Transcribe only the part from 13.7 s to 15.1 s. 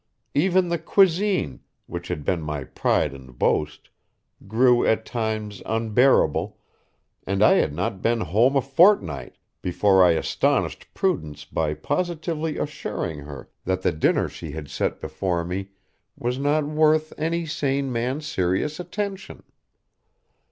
the dinner she had set